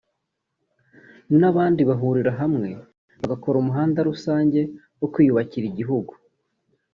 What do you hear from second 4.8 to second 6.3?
wo kwiyubakira igihugu